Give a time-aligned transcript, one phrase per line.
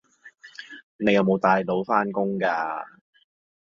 [0.97, 2.87] 你有冇帶腦返工㗎